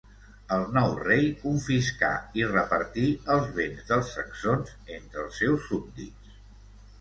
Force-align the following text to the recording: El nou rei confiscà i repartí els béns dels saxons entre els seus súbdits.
El 0.53 0.63
nou 0.75 0.93
rei 1.01 1.27
confiscà 1.41 2.09
i 2.41 2.47
repartí 2.53 3.03
els 3.35 3.51
béns 3.59 3.85
dels 3.93 4.11
saxons 4.17 4.73
entre 4.97 5.23
els 5.27 5.39
seus 5.43 5.69
súbdits. 5.69 6.35